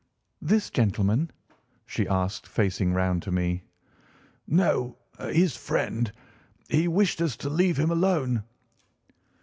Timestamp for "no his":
4.47-5.55